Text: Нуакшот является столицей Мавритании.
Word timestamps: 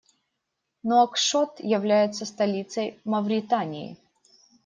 Нуакшот 0.83 1.59
является 1.59 2.25
столицей 2.25 2.99
Мавритании. 3.05 3.99